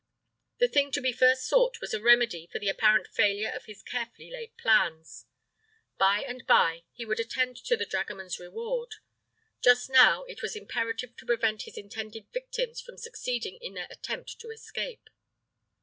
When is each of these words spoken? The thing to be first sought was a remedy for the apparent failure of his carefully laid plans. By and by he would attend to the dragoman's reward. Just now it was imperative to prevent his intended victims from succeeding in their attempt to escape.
The 0.57 0.67
thing 0.67 0.89
to 0.93 0.99
be 0.99 1.11
first 1.11 1.47
sought 1.47 1.79
was 1.79 1.93
a 1.93 2.01
remedy 2.01 2.49
for 2.51 2.57
the 2.57 2.69
apparent 2.69 3.07
failure 3.07 3.51
of 3.53 3.65
his 3.65 3.83
carefully 3.83 4.31
laid 4.31 4.57
plans. 4.57 5.27
By 5.99 6.23
and 6.23 6.43
by 6.47 6.85
he 6.91 7.05
would 7.05 7.19
attend 7.19 7.55
to 7.57 7.77
the 7.77 7.85
dragoman's 7.85 8.39
reward. 8.39 8.95
Just 9.61 9.91
now 9.91 10.23
it 10.23 10.41
was 10.41 10.55
imperative 10.55 11.15
to 11.17 11.25
prevent 11.27 11.61
his 11.69 11.77
intended 11.77 12.25
victims 12.33 12.81
from 12.81 12.97
succeeding 12.97 13.57
in 13.61 13.75
their 13.75 13.85
attempt 13.91 14.39
to 14.39 14.49
escape. 14.49 15.07